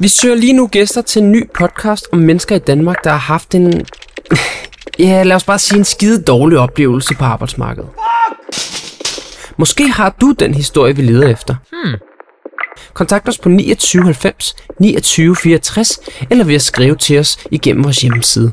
[0.00, 3.18] Vi søger lige nu gæster til en ny podcast om mennesker i Danmark, der har
[3.18, 3.72] haft en...
[4.98, 7.88] Ja, lad os bare sige en skide dårlig oplevelse på arbejdsmarkedet.
[9.56, 11.54] Måske har du den historie, vi leder efter.
[11.72, 11.94] Hmm.
[12.94, 18.52] Kontakt os på 2990 2964 eller ved at skrive til os igennem vores hjemmeside.